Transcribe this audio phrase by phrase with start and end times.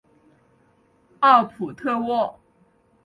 [1.19, 2.39] 奥普特沃。